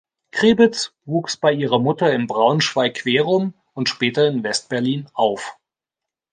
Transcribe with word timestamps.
Krebitz 0.31 0.95
wuchs 1.05 1.37
bei 1.37 1.53
ihrer 1.53 1.77
Mutter 1.77 2.11
in 2.11 2.25
Braunschweig-Querum 2.25 3.53
und 3.75 3.87
später 3.87 4.27
in 4.27 4.41
West-Berlin 4.43 5.07
auf. 5.13 5.59